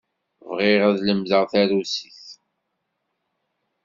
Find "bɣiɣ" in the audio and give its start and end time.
0.49-0.81